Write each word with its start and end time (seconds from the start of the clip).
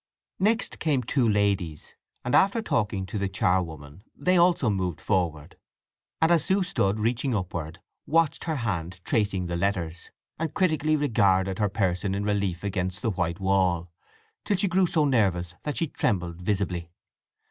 Next 0.39 0.79
came 0.79 1.03
two 1.03 1.29
ladies, 1.29 1.93
and 2.25 2.33
after 2.33 2.63
talking 2.63 3.05
to 3.05 3.19
the 3.19 3.29
charwoman 3.29 4.03
they 4.15 4.35
also 4.35 4.67
moved 4.67 4.99
forward, 4.99 5.57
and 6.19 6.31
as 6.31 6.43
Sue 6.43 6.63
stood 6.63 6.99
reaching 6.99 7.35
upward, 7.35 7.81
watched 8.07 8.45
her 8.45 8.55
hand 8.55 8.99
tracing 9.05 9.45
the 9.45 9.55
letters, 9.55 10.09
and 10.39 10.55
critically 10.55 10.95
regarded 10.95 11.59
her 11.59 11.69
person 11.69 12.15
in 12.15 12.23
relief 12.23 12.63
against 12.63 13.03
the 13.03 13.11
white 13.11 13.39
wall, 13.39 13.91
till 14.43 14.57
she 14.57 14.67
grew 14.67 14.87
so 14.87 15.05
nervous 15.05 15.53
that 15.61 15.77
she 15.77 15.85
trembled 15.85 16.41
visibly. 16.41 16.89